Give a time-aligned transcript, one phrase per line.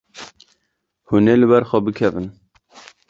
[1.07, 2.27] Hûn ê li ber xwe bikevin.